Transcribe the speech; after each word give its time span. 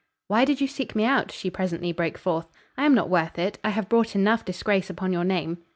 "Why 0.27 0.45
did 0.45 0.59
you 0.59 0.65
seek 0.65 0.95
me 0.95 1.05
out?" 1.05 1.31
she 1.31 1.51
presently 1.51 1.91
broke 1.91 2.17
forth. 2.17 2.47
"I 2.75 2.87
am 2.87 2.95
not 2.95 3.07
worth 3.07 3.37
it. 3.37 3.59
I 3.63 3.69
have 3.69 3.87
brought 3.87 4.15
enough 4.15 4.43
disgrace 4.43 4.89
upon 4.89 5.13
your 5.13 5.23
name." 5.23 5.59